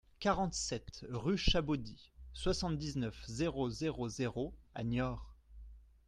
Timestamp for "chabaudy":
1.37-2.09